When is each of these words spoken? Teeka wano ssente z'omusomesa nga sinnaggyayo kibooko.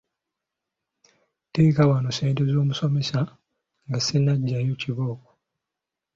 Teeka 1.51 1.83
wano 1.89 2.09
ssente 2.13 2.41
z'omusomesa 2.53 3.19
nga 3.87 3.99
sinnaggyayo 4.05 4.73
kibooko. 4.81 5.29